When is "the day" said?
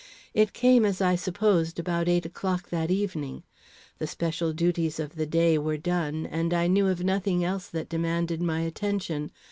5.15-5.59